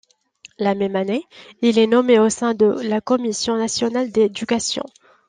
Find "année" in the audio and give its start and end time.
0.95-1.27